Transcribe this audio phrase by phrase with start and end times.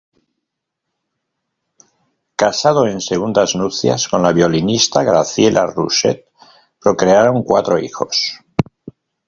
[2.35, 6.25] Casado en segundas nupcias con la violinista Graciela Rousset
[6.79, 8.39] procrearon cuatro hijos.